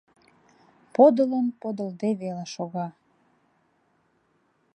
[0.95, 2.87] Подылын подылде веле шога: